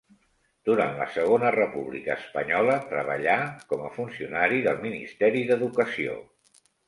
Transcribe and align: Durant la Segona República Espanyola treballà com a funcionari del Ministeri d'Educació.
Durant 0.69 0.95
la 0.99 1.05
Segona 1.15 1.51
República 1.55 2.15
Espanyola 2.21 2.77
treballà 2.95 3.35
com 3.73 3.85
a 3.89 3.93
funcionari 3.99 4.63
del 4.69 4.83
Ministeri 4.89 5.45
d'Educació. 5.51 6.17